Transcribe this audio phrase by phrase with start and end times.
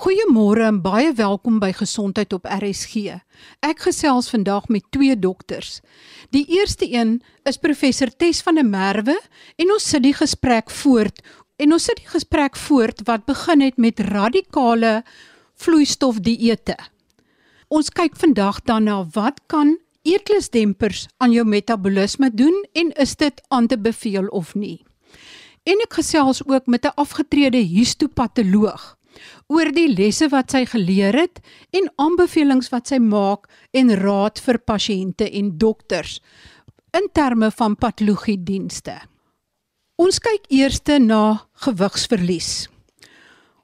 [0.00, 3.18] Goeiemôre en baie welkom by Gesondheid op RSG.
[3.60, 5.82] Ek gesels vandag met twee dokters.
[6.32, 9.18] Die eerste een is professor Tes van der Merwe
[9.60, 11.20] en ons sit die gesprek voort
[11.60, 15.02] en ons sit die gesprek voort wat begin het met radikale
[15.60, 16.78] vloeistofdieete.
[17.68, 19.74] Ons kyk vandag dan na wat kan
[20.08, 24.78] eetlusdempers aan jou metabolisme doen en is dit aan te beveel of nie?
[25.68, 28.96] En ek gesels ook met 'n afgetrede histopatoloog
[29.48, 31.40] oor die lesse wat sy geleer het
[31.76, 36.20] en aanbevelings wat sy maak en raad vir pasiënte en dokters
[36.96, 38.96] in terme van patologie dienste.
[40.00, 42.68] Ons kyk eers na gewigsverlies.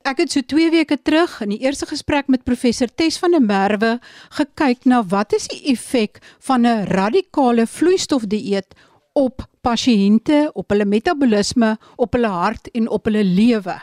[0.06, 3.42] Ek het so 2 weke terug in die eerste gesprek met professor Tes van der
[3.42, 3.96] Merwe
[4.36, 8.74] gekyk na wat is die effek van 'n radikale vloeistofdieet
[9.14, 13.80] op pasiënte, op hulle metabolisme, op hulle hart en op hulle lewe.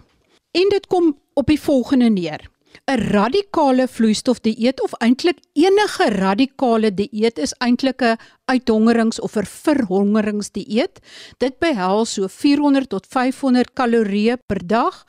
[0.52, 2.50] En dit kom op die volgende neer.
[2.86, 11.00] 'n Radikale vloeistofdieet of eintlik enige radikale dieet is eintlik 'n uithongerings of 'n verhongeringsdieet.
[11.38, 15.06] Dit behels so 400 tot 500 kalorieë per dag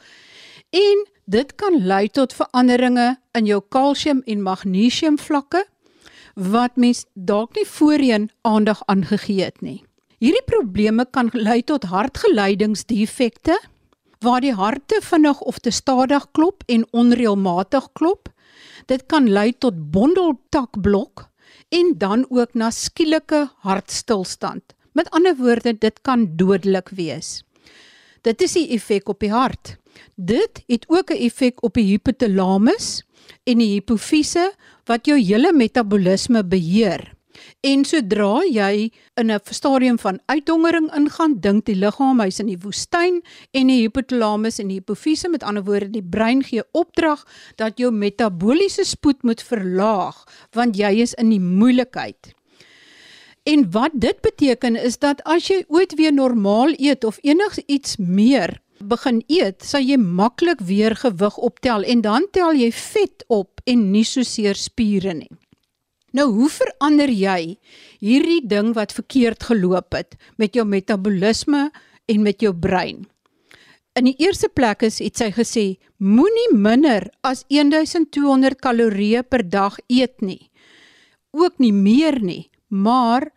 [0.70, 5.66] en dit kan lei tot veranderinge in jou kalsium en magnesium vlakke
[6.34, 9.84] wat mens dalk nie voorheen aandag aangegee het nie.
[10.18, 13.58] Hierdie probleme kan lei tot hartgeleidingsdefekte
[14.24, 18.30] waar die hart te vinnig of te stadig klop en onreëlmatig klop.
[18.88, 21.28] Dit kan lei tot bondeltakblok
[21.74, 24.74] en dan ook na skielike hartstilstand.
[24.92, 27.42] Met ander woorde, dit kan dodelik wees.
[28.24, 29.76] Dit is die effek op die hart.
[30.14, 33.02] Dit het ook 'n effek op die hypothalamus
[33.44, 34.52] en die hipofise
[34.84, 37.13] wat jou hele metabolisme beheer.
[37.60, 38.90] En sodra jy
[39.20, 43.80] in 'n stadium van uithongering ingaan, dink die liggaam hy's in die woestyn en die
[43.82, 47.26] hypothalamus en die hipofise met ander woorde die brein gee opdrag
[47.56, 52.34] dat jou metabooliese spoed moet verlaag want jy is in die moeilikheid.
[53.44, 58.60] En wat dit beteken is dat as jy ooit weer normaal eet of enigiets meer
[58.80, 63.90] begin eet, sal jy maklik weer gewig optel en dan tel jy vet op en
[63.92, 65.30] nie so seer spiere nie.
[66.14, 67.56] Nou hoe verander jy
[67.98, 71.70] hierdie ding wat verkeerd geloop het met jou metabolisme
[72.06, 73.02] en met jou brein?
[73.98, 75.64] In die eerste plek is het sy gesê
[75.98, 80.50] moenie minder as 1200 kalorieë per dag eet nie.
[81.34, 83.32] Ook nie meer nie, maar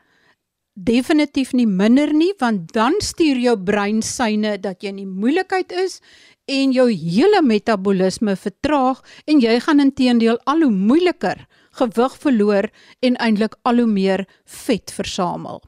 [0.77, 5.73] definitief nie minder nie want dan stuur jou brein syne dat jy in die moeilikheid
[5.73, 5.97] is
[6.45, 11.47] en jou hele metabolisme vertraag en jy gaan intedeel al hoe moeiliker
[11.79, 12.69] gewig verloor
[13.05, 14.25] en eintlik al hoe meer
[14.65, 15.61] vet versamel.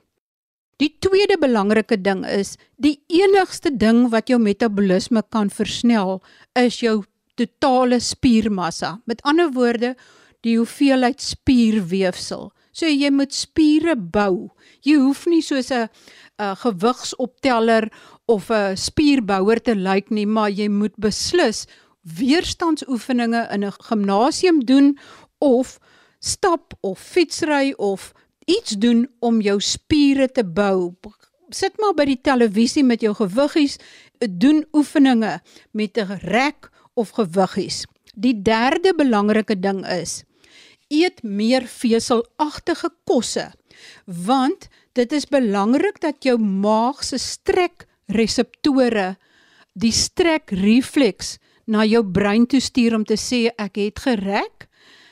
[0.80, 6.22] Die tweede belangrike ding is, die enigste ding wat jou metabolisme kan versnel,
[6.56, 7.02] is jou
[7.36, 9.00] totale spiermassa.
[9.06, 9.96] Met ander woorde,
[10.48, 12.50] die hoeveelheid spierweefsel.
[12.72, 14.50] So jy moet spiere bou.
[14.88, 15.90] Jy hoef nie soos 'n
[16.40, 17.92] 'n gewigsopteller
[18.28, 21.68] of 'n spierbouer te lyk nie, maar jy moet beslis
[22.04, 24.98] weerstandsoefeninge in 'n gimnasium doen
[25.40, 25.80] of
[26.20, 28.14] stap of fietsry of
[28.46, 30.94] iets doen om jou spiere te bou.
[31.50, 33.80] Sit maar by die televisie met jou gewiggies,
[34.20, 35.40] doen oefeninge
[35.72, 37.86] met 'n rek of gewiggies.
[38.16, 40.24] Die derde belangrike ding is
[40.90, 43.50] eet meer veselagtige kosse
[44.06, 49.14] want dit is belangrik dat jou maag se strek reseptore
[49.80, 51.38] die strek refleks
[51.70, 54.66] na jou brein toe stuur om te sê ek het gerek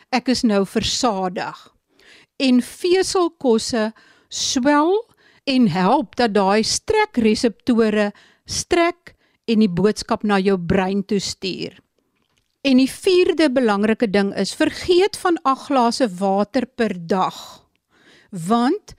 [0.10, 1.58] ek is nou versadig.
[2.38, 3.92] En veselkosse
[4.30, 4.94] swel
[5.48, 8.12] en help dat daai strekreseptore
[8.46, 9.16] strek
[9.48, 11.80] en die boodskap na jou brein toe stuur.
[12.68, 17.38] En die vierde belangrike ding is vergeet van 8 glase water per dag.
[18.32, 18.96] Want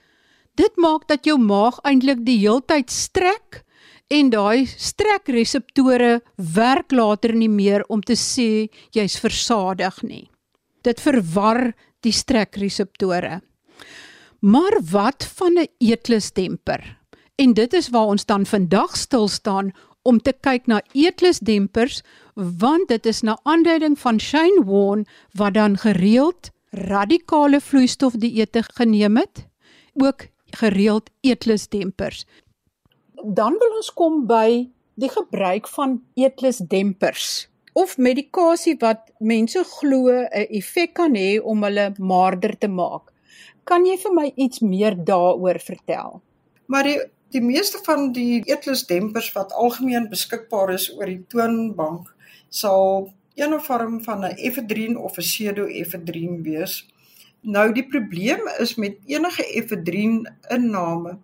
[0.57, 3.63] dit maak dat jou maag eintlik die heeltyd strek
[4.09, 10.28] en daai strekreseptore werk later nie meer om te sê jy's versadig nie.
[10.81, 13.41] Dit verwar die strekreseptore.
[14.39, 16.97] Maar wat van 'n eetlusdemper?
[17.35, 19.71] En dit is waar ons dan vandag stil staan
[20.01, 22.01] om te kyk na eetlusdempers
[22.33, 29.47] want dit is na aanduiding van Shane Warne wat dan gereeld radikale vloeistofdieete geneem het,
[29.93, 32.25] ook gereeld eetlusdempers.
[33.23, 40.47] Dan wil ons kom by die gebruik van eetlusdempers of medikasie wat mense glo 'n
[40.49, 43.13] effek kan hê om hulle maarder te maak.
[43.63, 46.21] Kan jy vir my iets meer daaroor vertel?
[46.67, 46.99] Maar die
[47.29, 52.07] die meeste van die eetlusdempers wat algemeen beskikbaar is oor die toonbank
[52.49, 56.87] sal een vorm van 'n efedrien of 'n pseudoefedrien wees.
[57.41, 61.19] Nou die probleem is met enige efedrien inname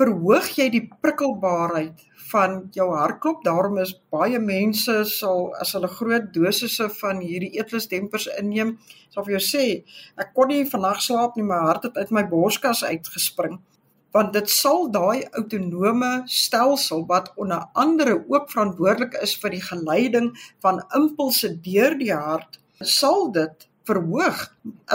[0.00, 3.42] verhoog jy die prikkelbaarheid van jou hartklop.
[3.44, 8.78] Daarom is baie mense sal as hulle groot dosisse van hierdie eetlusdempers inneem,
[9.12, 9.66] sal vir jou sê,
[10.20, 13.58] ek kon nie vannag slaap nie, my hart het uit my borskas uitgespring.
[14.16, 20.32] Want dit sal daai autonome stelsel wat onder andere ook verantwoordelik is vir die geleiding
[20.64, 24.42] van impulse deur die hart, sal dit verhoog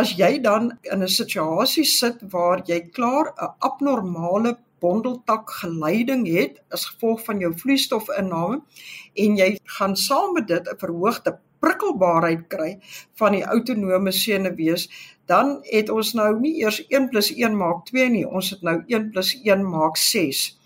[0.02, 6.62] as jy dan in 'n situasie sit waar jy klaar 'n abnormale bondeltak geleiding het
[6.70, 8.62] as gevolg van jou vloeistofinname
[9.26, 9.50] en jy
[9.80, 12.72] gaan saam met dit 'n verhoogde prikkelbaarheid kry
[13.20, 14.90] van die autonome senuwees
[15.32, 18.78] dan het ons nou nie eers 1 + 1 maak 2 nie ons het nou
[18.88, 20.60] 1 + 1 maak 6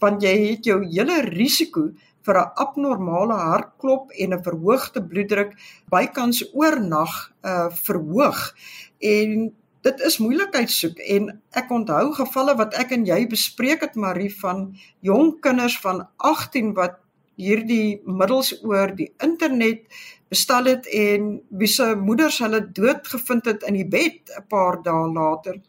[0.00, 1.88] want jy het jou hele risiko
[2.26, 5.56] vir 'n abnormale hartklop en 'n verhoogde bloeddruk
[5.90, 8.54] bykans oornag uh verhoog
[8.98, 9.54] en
[9.86, 14.30] dit is moeilikheid soek en ek onthou gevalle wat ek en jy bespreek het Marie
[14.40, 14.72] van
[15.06, 16.98] jong kinders van 18 wat
[17.38, 19.84] hierdie middels oor die internet
[20.32, 24.82] bestel het en wie se moeders hulle dood gevind het in die bed 'n paar
[24.82, 25.60] dae later.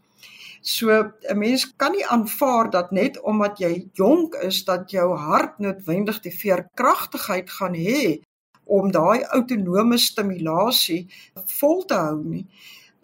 [0.62, 5.60] So 'n mens kan nie aanvaar dat net omdat jy jonk is dat jou hart
[5.60, 8.22] noodwendig die veerkragtigheid gaan hê
[8.66, 11.08] om daai autonome stimulasie
[11.46, 12.46] vol te hou nie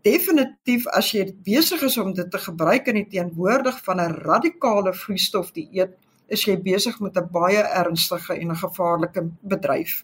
[0.06, 4.94] definitief as jy besig is om dit te gebruik in die teenwoordig van 'n radikale
[4.94, 5.96] vloeistofdieet,
[6.28, 10.04] is jy besig met 'n baie ernstige en 'n gevaarlike bedryf.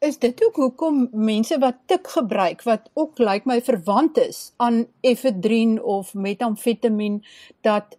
[0.00, 4.52] Is dit ook hoekom mense wat tik gebruik wat ook lyk like my verwant is
[4.56, 7.24] aan efedrien of metamfetamien
[7.60, 7.98] dat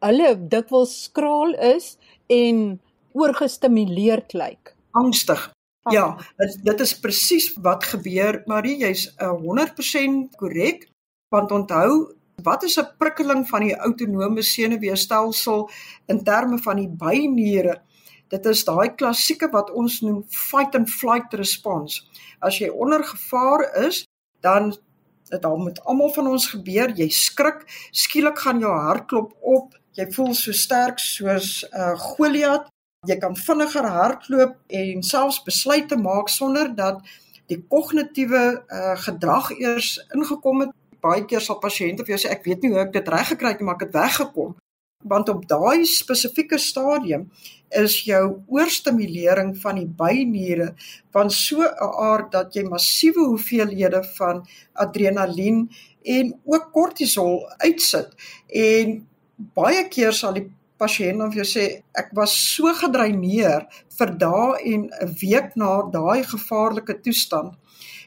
[0.00, 2.80] hulle dikwels skraal is en
[3.12, 4.74] oorgestimuleerd lyk?
[4.90, 5.55] Angstig.
[5.90, 10.88] Ja, dit, dit is presies wat gebeur, Marie, jy's uh, 100% korrek.
[11.34, 15.70] Want onthou, wat is 'n prikkeling van die autonome senuweestelsel
[16.06, 17.82] in terme van die byniere?
[18.28, 22.02] Dit is daai klassieke wat ons noem fight and flight response.
[22.40, 24.04] As jy onder gevaar is,
[24.40, 24.74] dan
[25.30, 29.74] dit al met almal van ons gebeur, jy skrik, skielik gaan jou hart klop op,
[29.94, 32.66] jy voel so sterk soos 'n uh, Goliat
[33.08, 37.02] jy kan vinniger hardloop en selfs besluite maak sonder dat
[37.50, 40.74] die kognitiewe uh, gedrag eers ingekom het.
[41.04, 43.52] Baie keer sal pasiënte vir jou sê ek weet nie hoe ek dit reg gekry
[43.52, 44.56] het nie, maar ek het weggekom.
[45.06, 47.28] Want op daai spesifieke stadium
[47.70, 50.72] is jou oorstimulering van die byniere
[51.14, 55.68] van so 'n aard dat jy massiewe hoeveelhede van adrenalien
[56.02, 58.14] en ook kortisol uitsit
[58.48, 59.06] en
[59.36, 63.66] baie keer sal die pasiënt dan vir jou sê ek was so gedreineer
[63.98, 67.54] vir dae en 'n week na daai gevaarlike toestand.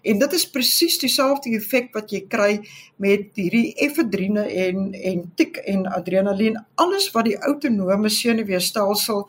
[0.03, 2.51] En dit is presies dieselfde effek wat jy kry
[2.97, 9.27] met hierdie efedrine en en tik en adrenalien, alles wat die autonome senuweestelsel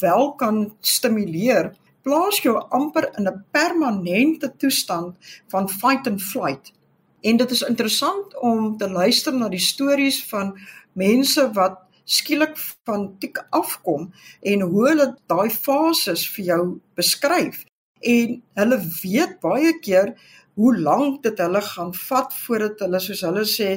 [0.00, 5.14] wel kan stimuleer, plaas jou amper in 'n permanente toestand
[5.48, 6.72] van fight and flight.
[7.20, 10.58] En dit is interessant om te luister na die stories van
[10.92, 12.56] mense wat skielik
[12.88, 14.08] van tik afkom
[14.52, 16.62] en hoe hulle daai fases vir jou
[16.96, 17.64] beskryf
[18.00, 20.14] en hulle weet baie keer
[20.58, 23.70] hoe lank dit hulle gaan vat voordat hulle soos hulle sê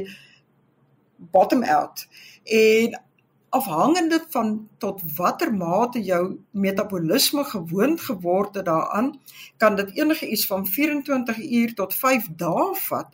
[1.33, 2.07] bottom out.
[2.45, 2.95] En
[3.49, 6.21] afhangende van tot watter mate jou
[6.51, 9.11] metabolisme gewoond geword het daaraan
[9.57, 13.11] kan dit enige iets van 24 uur tot 5 dae vat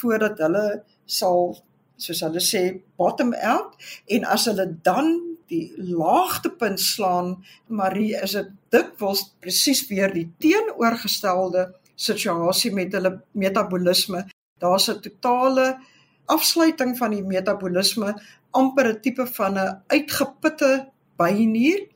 [0.00, 0.66] voordat hulle
[1.04, 1.54] sal
[1.98, 2.62] soos hulle sê
[2.96, 3.74] bottom out
[4.14, 5.10] en as hulle dan
[5.48, 7.36] die laagtepunt slaan
[7.66, 14.26] Marie is dit dikwels presies weer die teenoorgestelde situasie met hulle metabolisme.
[14.60, 15.78] Daar's 'n totale
[16.26, 18.14] afsluiting van die metabolisme
[18.50, 21.88] amper 'n tipe van 'n uitgeputte bynier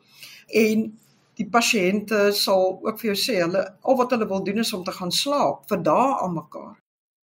[0.46, 0.98] en
[1.34, 4.84] die pasiënte sal ook vir jou sê hulle al wat hulle wil doen is om
[4.84, 6.76] te gaan slaap vir dae aan mekaar.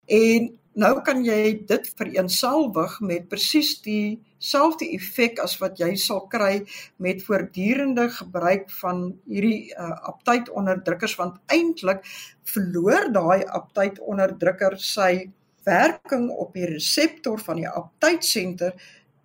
[0.05, 6.61] En Nou kan jy dit vereensalwig met presies dieselfde effek as wat jy sal kry
[7.01, 12.05] met voortdurende gebruik van hierdie uh, aptydonderdrukkers want eintlik
[12.53, 15.31] verloor daai aptydonderdrukker sy
[15.65, 18.77] werking op die reseptor van die aptydsenter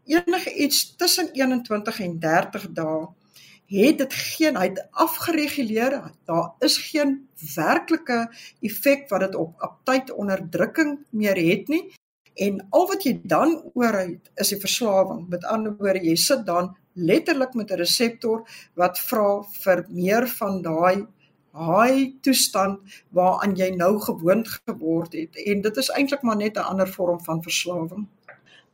[0.08, 3.04] enige iets tussen 21 en 30 dae
[3.66, 8.28] het dit geen hy het afgereguleer daar is geen werklike
[8.61, 11.85] effek wat dit op aptydonderdrukking meer het nie.
[12.35, 16.47] En al wat jy dan oor het is die verslawing met ander woorde jy sit
[16.47, 18.44] dan letterlik met 'n reseptor
[18.75, 21.06] wat vra vir meer van daai
[21.54, 22.80] high toestand
[23.14, 25.37] waaraan jy nou gewoond geword het.
[25.47, 28.09] En dit is eintlik maar net 'n ander vorm van verslawing.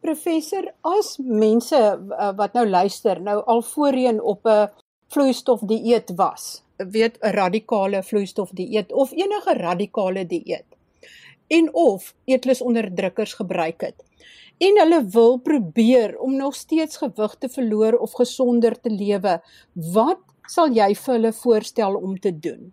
[0.00, 4.68] Professor, as mense uh, wat nou luister, nou al voorheen op 'n
[5.08, 10.66] vloeistofdieet was, weet 'n radikale vloeistofdieet of enige radikale dieet
[11.46, 13.98] en of eetlusonderdrukkers gebruik het
[14.60, 19.38] en hulle wil probeer om nog steeds gewig te verloor of gesonder te lewe,
[19.94, 22.68] wat sal jy vir hulle voorstel om te doen?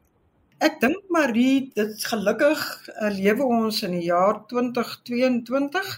[0.59, 5.93] Ek dink Marie, dit gelukkig uh, lewe ons in die jaar 2022.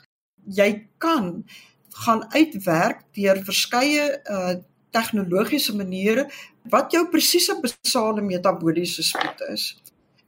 [0.49, 1.45] Jy kan
[2.05, 4.57] gaan uitwerk deur verskeie uh
[4.89, 6.23] tegnologiese maniere
[6.73, 9.75] wat jou presiese basale metaboliese spoed is.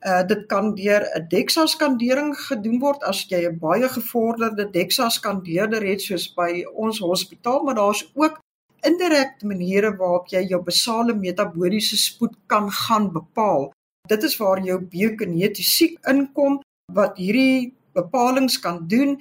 [0.05, 5.09] Uh dit kan deur 'n DEXA skandering gedoen word as jy 'n baie gevorderde DEXA
[5.09, 8.39] skandeerder het soos by ons hospitaal, maar daar's ook
[8.85, 13.71] indirekte maniere waarop jy jou basale metaboliese spoed kan gaan bepaal.
[14.07, 16.61] Dit is waar jou biokinetiek inkom
[16.93, 19.19] wat hierdie bepalinge kan doen.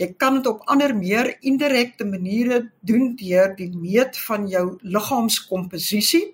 [0.00, 6.24] Jy kan dit op ander meer indirekte maniere doen deur die meet van jou liggaamskomposisie.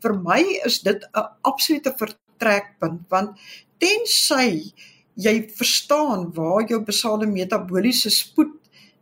[0.00, 3.38] Vir my is dit 'n absolute vertrekpunt want
[3.78, 4.72] tensy
[5.14, 8.56] jy verstaan waar jou basale metaboliese spoed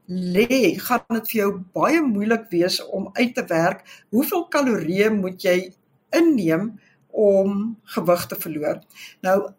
[0.08, 5.42] lê, gaan dit vir jou baie moeilik wees om uit te werk hoeveel kalorieë moet
[5.44, 5.72] jy
[6.16, 6.78] inneem
[7.12, 8.80] om gewig te verloor.
[9.22, 9.52] Nou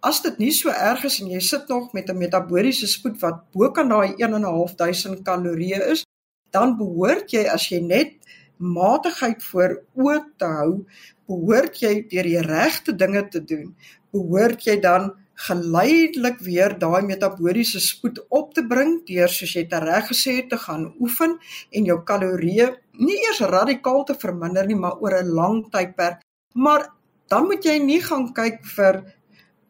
[0.00, 3.44] as dit nie so erg is en jy sit nog met 'n metaboliese spoed wat
[3.52, 6.04] bo kan daai 1.500 kalorieë is,
[6.50, 8.12] dan behoort jy as jy net
[8.58, 10.84] matigheid voor oë te hou,
[11.26, 13.74] behoort jy deur die regte dinge te doen,
[14.12, 15.12] behoort jy dan
[15.46, 20.58] geleidelik weer daai metaboliese spoed op te bring deur soos jy reg gesê het te
[20.58, 21.38] gaan oefen
[21.70, 26.20] en jou kalorieë nie eers radikaal te verminder nie, maar oor 'n lang tydperk.
[26.54, 26.88] Maar
[27.28, 29.14] dan moet jy nie gaan kyk vir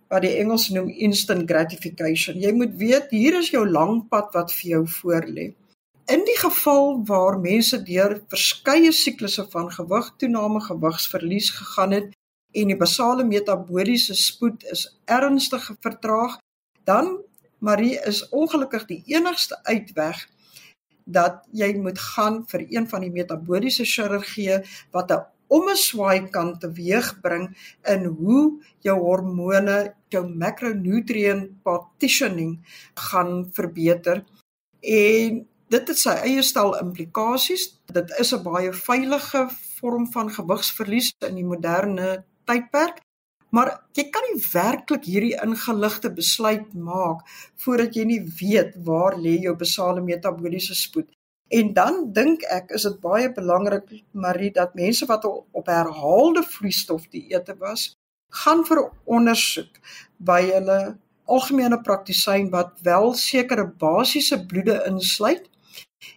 [0.09, 2.39] wat die Engels noem instant gratification.
[2.41, 5.51] Jy moet weet hier is jou lang pad wat vir jou voorlê.
[6.09, 12.15] In die geval waar mense deur verskeie siklusse van gewigtoename, gewigsverlies gegaan het
[12.57, 16.39] en die basale metaboliese spoed is ernstig vertraag,
[16.89, 17.19] dan
[17.61, 20.25] Marie is ongelukkig die enigste uitweg
[21.05, 24.61] dat jy moet gaan vir een van die metaboliese chirurgie
[24.93, 27.49] wat 'n omeswaai kan teweegbring
[27.93, 28.43] in hoe
[28.85, 32.59] jou hormone, jou macronutrient partitioning
[33.11, 34.25] gaan verbeter
[34.83, 37.81] en dit het sy eie stel implikasies.
[37.93, 39.49] Dit is 'n baie veilige
[39.81, 43.01] vorm van gewigsverlies in die moderne tydperk.
[43.51, 47.25] Maar jy kan nie werklik hierdie ingeligte besluit maak
[47.57, 51.09] voordat jy nie weet waar lê jou basale metaboliese spoed.
[51.49, 57.57] En dan dink ek is dit baie belangrik Marie dat mense wat op herhaalde vloeistofdieete
[57.61, 57.93] was,
[58.43, 59.81] gaan vir ondersoek
[60.21, 60.81] by hulle
[61.29, 65.49] algemene praktisyn wat wel sekere basiese bloede insluit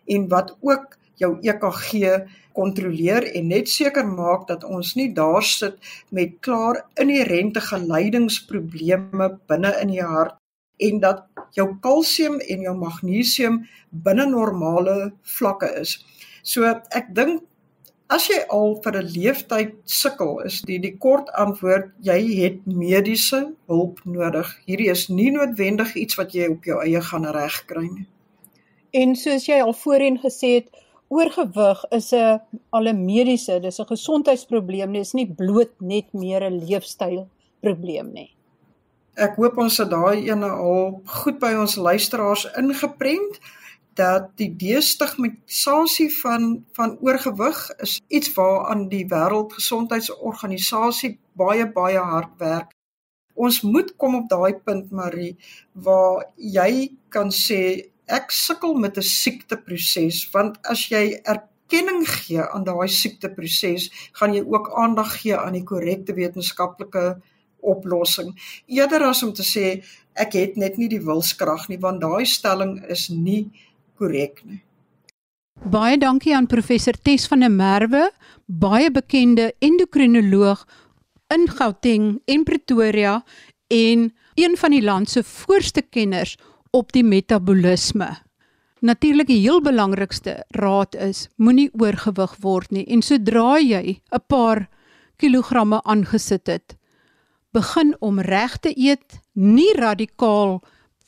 [0.08, 5.78] en wat ook jou EKG kontroleer en net seker maak dat ons nie daar sit
[6.10, 10.36] met klaar inherente geleidingsprobleme binne in die hart
[10.82, 15.98] en dat jou kalsium en jou magnesium binne normale vlakke is.
[16.44, 17.44] So ek dink
[18.12, 23.54] as jy al vir 'n leeftyd sukkel, is die die kort antwoord jy het mediese
[23.68, 24.48] hulp nodig.
[24.68, 28.08] Hierdie is nie noodwendig iets wat jy op jou eie gaan regkry nie.
[28.94, 30.68] En soos jy al voorheen gesê het,
[31.08, 32.40] oorgewig is 'n
[32.72, 38.32] al 'n mediese, dis 'n gesondheidsprobleem, dis nie bloot net meer 'n leefstylprobleem nie.
[39.20, 43.40] Ek hoop ons het daai ene al goed by ons luisteraars ingeprent
[44.00, 52.72] dat die destigmatisasie van van oorgewig is iets waaraan die wêreldgesondheidsorganisasie baie baie hard werk.
[53.36, 55.38] Ons moet kom op daai punt Marie
[55.74, 62.64] waar jy kan sê ek sukkel met 'n siekteproses want as jy erkenning gee aan
[62.64, 67.22] daai siekteproses, gaan jy ook aandag gee aan die korrekte wetenskaplike
[67.62, 68.34] oplossing
[68.68, 69.82] eerder as om te sê
[70.14, 73.50] ek het net nie die wilskrag nie want daai stelling is nie
[73.98, 74.62] korrek nie.
[75.62, 78.08] Baie dankie aan professor Tes van der Merwe,
[78.48, 80.66] baie bekende endokrinoloog
[81.32, 83.22] in Gauteng en Pretoria
[83.70, 86.38] en een van die land se voorste kenners
[86.72, 88.10] op die metabolisme.
[88.82, 94.70] Natuurlik die heel belangrikste raad is moenie oorgewig word nie en sodra jy 'n paar
[95.18, 96.76] kilogramme aangesit het,
[97.54, 100.62] begin om reg te eet, nie radikaal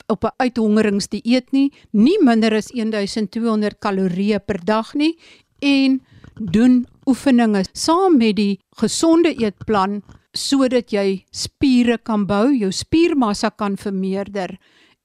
[0.07, 5.17] op 'n uithongeringsdieet nie, nie minder as 1200 kalorieë per dag nie
[5.59, 6.01] en
[6.35, 10.01] doen oefeninge saam met die gesonde eetplan
[10.33, 14.57] sodat jy spiere kan bou, jou spiermassa kan vermeerder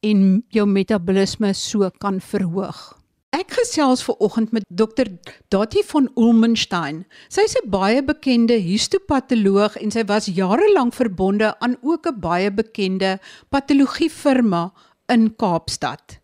[0.02, 2.97] en jou metabolisme so kan verhoog.
[3.36, 5.04] Ek gesels ver oggend met Dr.
[5.52, 7.04] Dottie van Ulmenstein.
[7.28, 12.50] Sy's 'n baie bekende histopatoloog en sy was jare lank verbonde aan ook 'n baie
[12.50, 13.20] bekende
[13.50, 14.72] patologiefirma
[15.06, 16.18] in Kaapstad.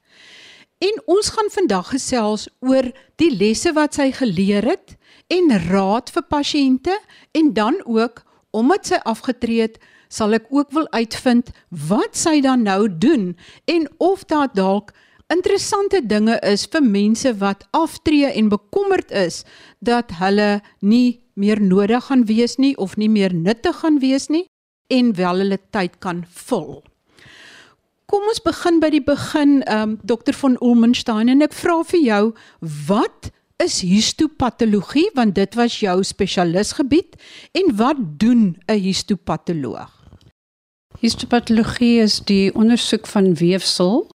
[0.79, 4.97] En ons gaan vandag gesels oor die lesse wat sy geleer het
[5.29, 6.99] en raad vir pasiënte
[7.33, 12.63] en dan ook omdat sy afgetree het, sal ek ook wil uitvind wat sy dan
[12.63, 14.93] nou doen en of daar dalk
[15.35, 19.43] interessante dinge is vir mense wat aftree en bekommerd is
[19.85, 24.47] dat hulle nie meer nodig gaan wees nie of nie meer nuttig gaan wees nie
[24.95, 26.83] en wel hulle tyd kan vul.
[28.07, 32.03] Kom ons begin by die begin, ehm um, Dr van Ulmenstein en ek vra vir
[32.05, 32.25] jou,
[32.89, 37.17] wat is histopatologie want dit was jou spesialisgebied
[37.59, 39.91] en wat doen 'n histopatoloog?
[41.01, 44.07] Histopatologie is die ondersoek van weefsel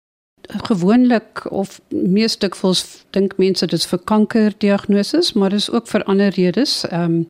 [0.49, 6.05] gewoonlik of meestal vols dink mense dit is vir kankerdiagnoses, maar dit is ook vir
[6.05, 6.85] ander redes.
[6.89, 7.27] Ehm um,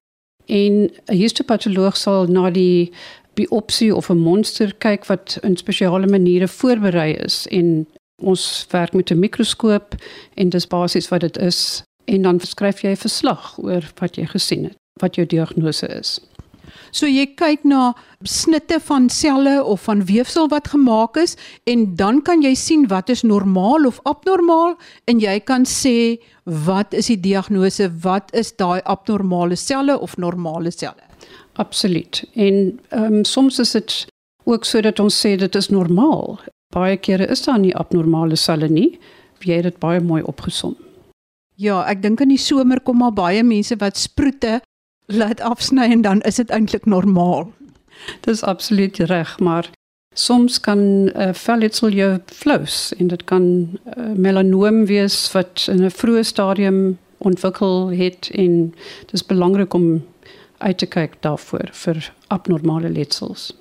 [0.48, 2.90] en 'n histopatoloog sal na die
[3.34, 7.86] biopsie of 'n monster kyk wat in spesiale maniere voorberei is en
[8.22, 9.94] ons werk met 'n mikroskoop
[10.34, 14.26] en dis basies wat dit is en dan skryf jy 'n verslag oor wat jy
[14.26, 16.20] gesien het, wat jou diagnose is.
[16.90, 17.92] So jy kyk na
[18.24, 23.08] snitte van selle of van weefsel wat gemaak is en dan kan jy sien wat
[23.08, 24.76] is normaal of abnormaal
[25.06, 30.70] en jy kan sê wat is die diagnose, wat is daai abnormale selle of normale
[30.70, 31.04] selle.
[31.58, 32.24] Absoluut.
[32.34, 34.06] En ehm um, soms is dit
[34.44, 36.38] ook sodat ons sê dit is normaal.
[36.74, 38.98] Baie kere is daar nie abnormale selle nie.
[39.44, 40.76] Jy het dit baie mooi opgesom.
[41.58, 44.60] Ja, ek dink in die somer kom maar baie mense wat sproete
[45.08, 47.52] laat afsny en dan is dit eintlik normaal.
[48.20, 49.70] Dis absoluut reg, maar
[50.14, 53.44] soms kan 'n uh, velletsel jou flous en dit kan
[53.96, 58.74] uh, melanoom wees wat in 'n vroeë stadium ontwikkel het en
[59.06, 60.04] dis belangrik om
[60.58, 63.56] uit te kyk daarvoor vir abnormale letsels.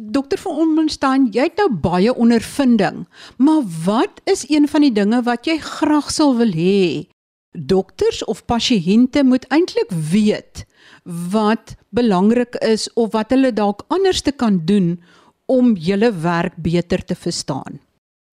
[0.00, 5.22] Dokter van Onmenstein, jy het nou baie ondervinding, maar wat is een van die dinge
[5.22, 7.06] wat jy graag sou wil hê
[7.50, 10.64] dokters of pasiënte moet eintlik weet
[11.04, 15.00] wat belangrik is of wat hulle dalk anders te kan doen
[15.46, 17.80] om julle werk beter te verstaan.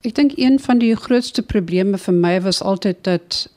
[0.05, 3.47] Ek dink een van die grootste probleme vir my was altyd dat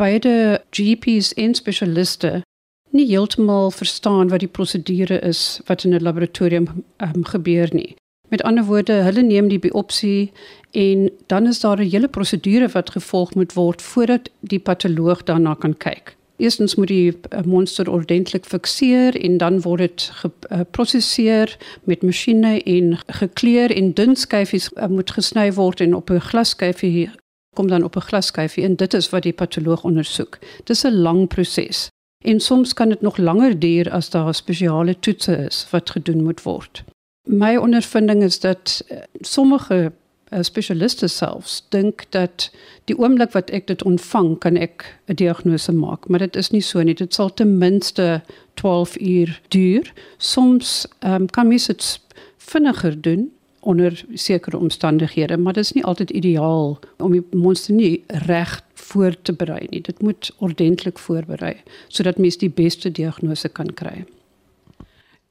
[0.00, 2.42] beide GPs en spesialiste
[2.90, 7.96] nie heeltemal verstaan wat die prosedure is wat in 'n laboratorium um, gebeur nie.
[8.28, 10.32] Met ander woorde, hulle neem die biopsie
[10.70, 15.54] en dan is daar 'n hele prosedure wat gevolg moet word voordat die patoloog daarna
[15.54, 16.16] kan kyk.
[16.38, 22.98] Eerstens moet die eh, monster ordentlik fikseer en dan word dit geprosesseer met masjiene en
[23.06, 27.10] gekleur en dun skyfies eh, moet gesny word en op 'n glasskyfie
[27.58, 30.38] kom dan op 'n glasskyfie en dit is wat die patoloog ondersoek.
[30.64, 31.88] Dis 'n lang proses.
[32.24, 36.42] En soms kan dit nog langer duur as daar spesiale toetse is wat gedoen moet
[36.42, 36.84] word.
[37.22, 39.92] My ondervinding is dat eh, sommige
[40.30, 42.50] uh, spesialiste selfs dink dat
[42.84, 46.62] die oomblik wat ek dit ontvang kan ek 'n diagnose maak, maar dit is nie
[46.62, 46.94] so nie.
[46.94, 48.22] Dit sal ten minste
[48.54, 49.92] 12 uur duur.
[50.18, 52.00] Soms um, kan mens dit
[52.38, 58.04] vinniger doen onder sekere omstandighede, maar dit is nie altyd ideaal om die monster nie
[58.06, 59.80] reg voor te berei nie.
[59.80, 61.56] Dit moet ordentlik voorberei
[61.88, 64.04] sodat mens die beste diagnose kan kry.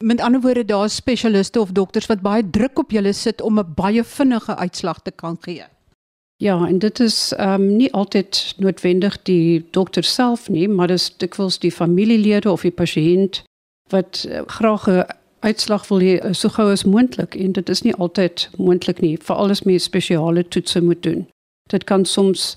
[0.04, 3.74] Met ander woorde daar's spesialiste of dokters wat baie druk op julle sit om 'n
[3.76, 5.64] baie vinnige uitslag te kan gee.
[6.36, 11.18] Ja, en dit is ehm um, nie altyd noodwendig die dokter self nie, maar dis
[11.18, 13.44] dikwels die familielede of die pasiënt
[13.90, 15.06] wat uh, graag 'n
[15.40, 19.18] uitslag wil hê uh, so gou as moontlik en dit is nie altyd moontlik nie,
[19.22, 21.28] veral as mens spesiale toetse moet doen.
[21.70, 22.56] Dit kan soms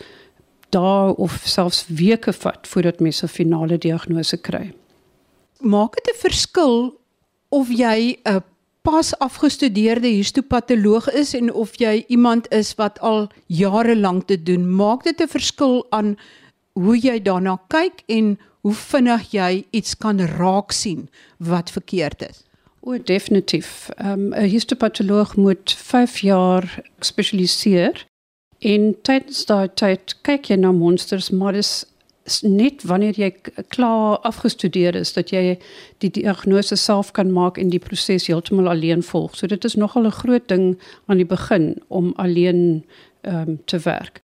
[0.68, 4.72] dae of selfs weke vat voordat mens 'n finale diagnose kry.
[5.60, 6.99] Maak dit 'n verskil
[7.50, 8.42] of jy 'n
[8.82, 14.74] pas afgestudeerde histopatoloog is en of jy iemand is wat al jare lank te doen,
[14.74, 16.16] maak dit 'n verskil aan
[16.72, 22.44] hoe jy daarna kyk en hoe vinnig jy iets kan raak sien wat verkeerd is.
[22.80, 23.88] O, definitief.
[23.96, 28.06] Ehm, 'n um, histopatoloog moet 5 jaar spesialiseer
[28.58, 31.84] en tydens daai tyd kyk jy na monsters, maar dis
[32.42, 33.30] net wanneer jy
[33.68, 35.58] klaar afgestudeer is dat jy
[35.98, 39.36] die diagnose self kan maak en die proses heeltemal alleen volg.
[39.36, 42.84] So dit is nogal 'n groot ding aan die begin om alleen
[43.20, 44.20] ehm um, te werk.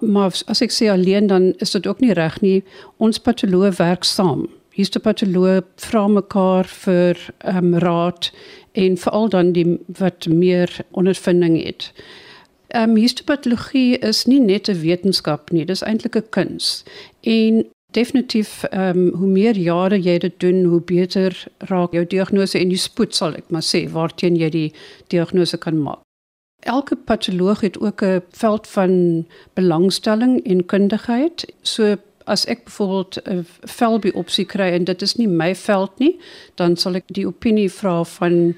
[0.00, 2.64] Maar as ek sê alleen dan is dit ook nie reg nie.
[2.96, 4.48] Ons patoloog werk saam
[4.80, 7.18] histopatoloog vra mekaar vir
[7.52, 8.30] um, raad
[8.78, 9.66] en veral dan die
[9.98, 11.90] wat meer ondervinding het.
[12.70, 16.84] Ehm um, histopatologie is nie net 'n wetenskap nie, dis eintlik 'n kuns.
[17.20, 22.58] En definitief ehm um, hoe meer jare jy dit doen, hoe beter raak jou diagnose
[22.58, 24.72] en die spoed sal ek maar sê waarteen jy die
[25.06, 25.98] diagnose kan maak.
[26.60, 31.52] Elke patoloog het ook 'n veld van belangstelling en kundigheid.
[31.62, 36.18] So as ek byvoorbeeld 'n velbiopsie kry en dit is nie my veld nie,
[36.54, 38.54] dan sal ek die opinie vra van 'n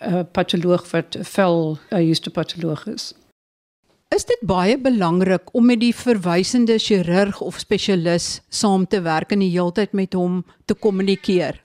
[0.00, 3.14] uh, patoloog wat 'n vel uh, histopatoloog is.
[4.12, 9.40] Is dit baie belangrik om met die verwysende chirurg of spesialis saam te werk en
[9.40, 11.56] die heeltyd met hom te kommunikeer?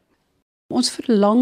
[0.72, 1.42] Ons verlang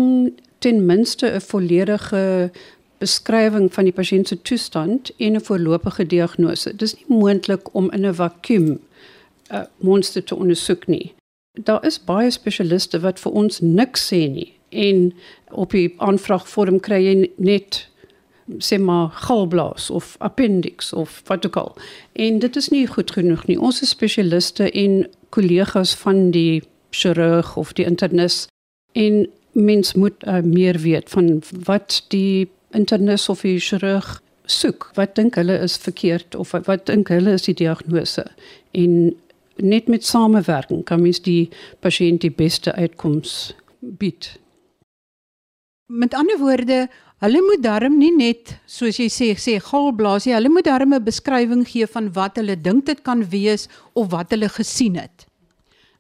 [0.66, 2.52] ten minste 'n volledige
[2.98, 6.72] beskrywing van die pasiënt se toestand en 'n voorlopige diagnose.
[6.72, 8.80] Dit is nie moontlik om in 'n vakuum 'n
[9.52, 11.14] uh, monster te ondersoek nie.
[11.54, 15.14] Daar is baie spesialiste wat vir ons niks sê nie en
[15.52, 17.90] op die aanvraagvorm kry jy net
[18.58, 21.76] sê maar galblaas of appendix of wat ook al.
[22.14, 23.60] En dit is nie goed genoeg nie.
[23.60, 28.46] Ons is spesialiste en kollegas van die chirurg of die internis
[28.92, 34.92] en mens moet uh, meer weet van wat die internis of die chirurg soek.
[34.94, 38.28] Wat dink hulle is verkeerd of wat, wat dink hulle is die diagnose?
[38.72, 39.16] En
[39.56, 44.36] net met samewerking kan mens die pasiënt die beste uitkoms bied.
[45.88, 50.50] Met ander woorde, hulle moet darm nie net soos jy sê sê galblaas nie, hulle
[50.50, 54.50] moet darm 'n beskrywing gee van wat hulle dink dit kan wees of wat hulle
[54.50, 55.26] gesien het.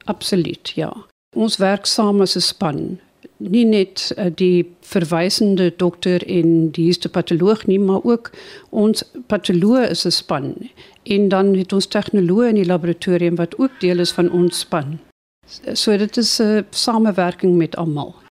[0.05, 0.91] Absoluut, ja.
[1.35, 2.99] Ons werk saam as 'n span
[3.37, 8.31] nie net uh, die verwysende dokter en die histopatoloog nie, maar ook
[8.69, 10.55] ons patoloog is 'n span.
[11.03, 14.99] En dan het ons tegnoloë in die laboratorium wat ook deel is van ons span.
[15.73, 18.24] So dit is 'n samewerking met almal.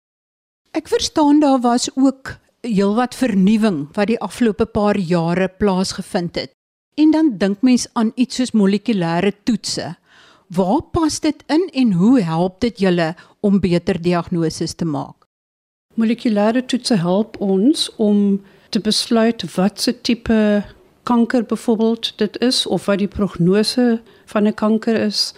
[0.74, 6.52] Ek verstaan daar was ook heelwat vernuwing wat die afgelope paar jare plaasgevind het.
[6.98, 9.92] En dan dink mens aan iets soos molekulêre toetse.
[10.48, 15.28] Waar pas dit in en hoe help dit julle om beter diagnoses te maak?
[15.94, 20.64] Molekulêre toetse help ons om te besluit wat se tipe
[21.04, 25.36] kanker byvoorbeeld dit is of wat die prognose van 'n kanker is.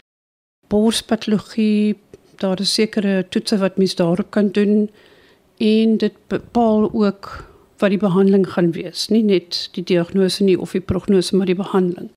[0.67, 1.99] Borspatologie,
[2.35, 4.89] daar is sekere toetse wat mens daarop kan doen
[5.57, 7.45] en dit bepaal ook
[7.77, 11.55] wat die behandeling gaan wees, nie net die diagnose nie of die prognose maar die
[11.55, 12.11] behandeling.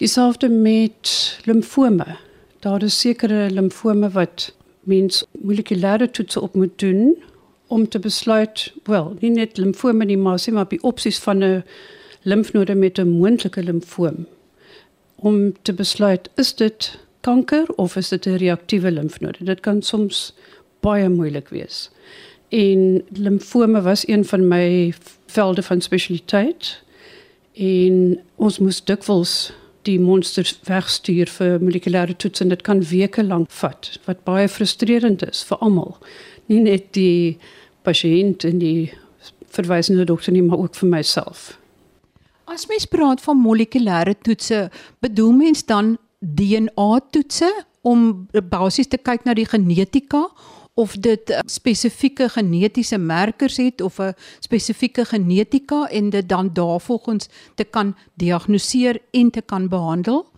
[0.00, 2.16] Dieselfde met limfome.
[2.60, 7.16] Daar is sekere limfome wat mens molekulêre toetse op moet doen
[7.66, 11.64] om te besluit, wel, nie net limfome nie, maar sê maar biopsies van 'n
[12.22, 14.26] limfnode met 'n moontlike limfoom
[15.14, 19.44] om te besluit is dit kanker of is dit 'n reaktiewe limfnode.
[19.44, 20.34] Dit kan soms
[20.80, 21.90] baie moeilik wees.
[22.54, 24.94] En limfome was een van my
[25.26, 26.82] velde van spesialiteit.
[27.52, 33.50] En ons moes dikwels die monsters wegstuur vir molekulêre toets en dit kan weke lank
[33.58, 35.96] vat wat baie frustrerend is vir almal.
[36.46, 37.36] Nie net die
[37.84, 38.92] pasiënt en die
[39.54, 41.52] verwysende dokter nie maar ook vir myself.
[42.50, 44.68] As mens praat van molekulêre toetse
[45.04, 47.50] bedoel mens dan DNA toetse
[47.82, 50.28] om basies te kyk na die genetika
[50.74, 57.28] of dit eh, spesifieke genetiese merkers het of 'n spesifieke genetika en dit dan daarvolgens
[57.54, 60.32] te kan diagnoseer en te kan behandel?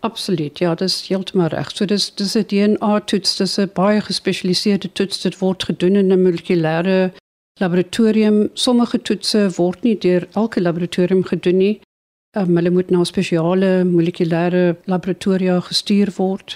[0.00, 0.58] Absoluut.
[0.58, 1.70] Ja, dis heeltemal reg.
[1.70, 6.12] So dis dis 'n DNA toets, dis 'n baie gespesialiseerde toets dit word gedoen in
[6.12, 7.12] 'n molekulêre
[7.60, 8.50] laboratorium.
[8.52, 11.80] Sommige toetse word nie deur elke laboratorium gedoen nie.
[12.34, 16.54] Um, hulle moet na spesiale molekulêre laboratoria gestuur word.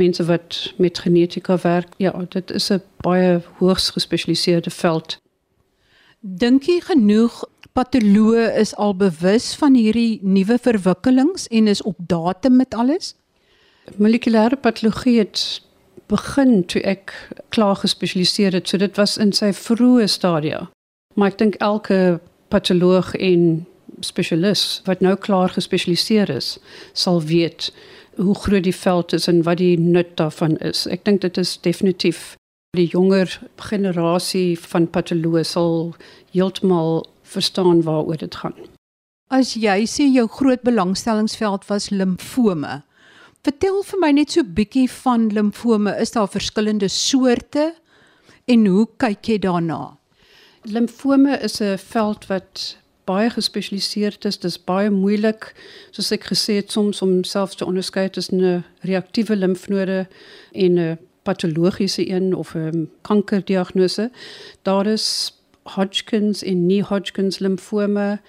[0.00, 1.92] Mense wat met genetika werk.
[2.00, 5.18] Ja, dit is 'n baie hoogs gespesialiseerde veld.
[6.20, 12.56] Dink jy genoeg patoloë is al bewus van hierdie nuwe verwikkelings en is op datum
[12.56, 13.14] met alles?
[13.96, 15.62] Molekulêre patologie het
[16.06, 18.68] begin toe ek klaar gespesialiseer het.
[18.68, 20.70] So dit was in sy vroeë stadia.
[21.14, 23.66] Maar ek dink elke patoloog en
[24.00, 26.58] spesialis wat nou klaar gespesialiseer is,
[26.92, 27.70] sal weet
[28.18, 30.86] hoe groot die veld is en wat die nut daarvan is.
[30.90, 32.34] Ek dink dit is definitief
[32.76, 33.30] die jonger
[33.70, 35.94] generasie van patoloë sal
[36.34, 38.56] heeltemal verstaan waaroor dit gaan.
[39.28, 42.82] As jy sê jou groot belangstellingsveld was limfome.
[43.44, 45.92] Vertel vir my net so bietjie van limfome.
[46.00, 47.74] Is daar verskillende soorte
[48.48, 49.98] en hoe kyk jy daarna?
[50.64, 52.76] Limfome is 'n veld wat
[53.08, 54.38] baie gespesialiseerd is.
[54.42, 55.50] Dis baie moeilik,
[55.96, 60.06] soos ek gesê het, soms om selfs te onderskei tussen 'n reaktiewe limfnode
[60.52, 64.10] en 'n patologiese een of 'n kankerdiagnose.
[64.62, 65.32] Daar is
[65.74, 68.20] Hodgkins en nie Hodgkins limfome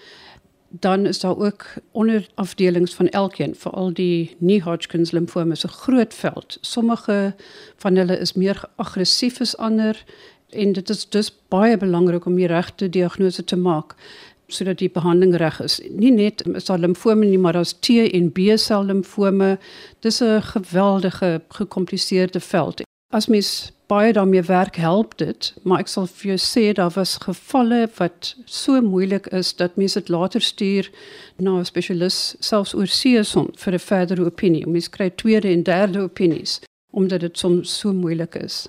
[0.70, 6.14] dan is daar ook onderafdelings van elkeen vir al die nie Hodgkins limfome se groot
[6.14, 6.58] veld.
[6.62, 7.36] Sommige
[7.76, 10.04] van hulle is meer aggressief as ander
[10.50, 13.96] en dit is dus baie belangrik om die regte diagnose te maak
[14.54, 15.80] sodat die behandeling reg is.
[15.90, 19.58] Nie net is daar limfome nie, maar daar's T en B sel limfome.
[20.00, 22.82] Dis 'n geweldige gekompliseerde veld.
[23.12, 27.18] As mens baie daarmee werk help dit, maar ek sal vir jou sê daar was
[27.24, 30.92] gevalle wat so moeilik is dat mense dit later stuur
[31.38, 34.68] na 'n spesialis selfs oor seeson vir 'n verdere opinie.
[34.68, 36.60] Mense kry tweede en derde opinies
[36.92, 38.68] omdat dit soms so moeilik is.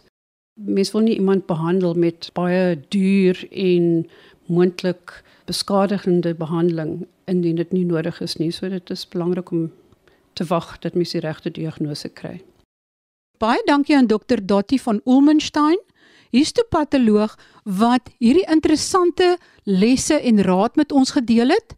[0.55, 4.07] Mense wil nie iemand behandel met baie duur en
[4.47, 8.51] moontlik beskadigende behandeling indien dit nie nodig is nie.
[8.55, 9.71] So dit is belangrik om
[10.39, 12.39] te wag dat mens die regte diagnose kry.
[13.41, 15.81] Baie dankie aan dokter Dottie van Ulmenstein,
[16.31, 17.35] histopatoloog
[17.65, 21.75] wat hierdie interessante lesse en raad met ons gedeel het.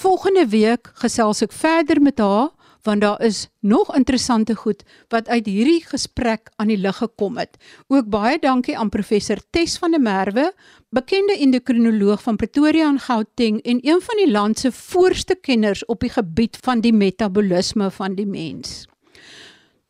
[0.00, 2.48] Volgende week gesels ek verder met haar
[2.82, 7.56] want daar is nog interessante goed wat uit hierdie gesprek aan die lig gekom het.
[7.88, 10.52] Ook baie dankie aan professor Tes van der Merwe,
[10.90, 16.00] bekende endokrinoloog van Pretoria en Gauteng en een van die land se voorste kenners op
[16.00, 18.86] die gebied van die metabolisme van die mens.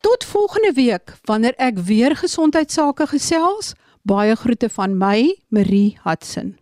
[0.00, 3.74] Tot volgende week wanneer ek weer gesondheidsake gesels.
[4.03, 6.60] Baie groete van my, Marie Hudson.